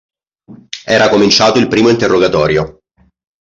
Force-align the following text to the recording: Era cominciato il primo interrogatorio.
Era 0.87 1.09
cominciato 1.11 1.59
il 1.59 1.67
primo 1.67 1.89
interrogatorio. 1.89 2.79